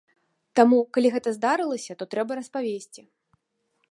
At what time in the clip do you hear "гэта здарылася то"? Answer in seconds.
1.15-2.09